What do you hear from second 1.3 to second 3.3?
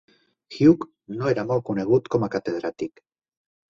era molt conegut com a catedràtic.